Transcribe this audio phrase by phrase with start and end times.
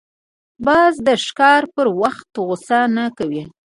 [0.65, 3.43] باز د ښکار پر وخت غوسه نه کوي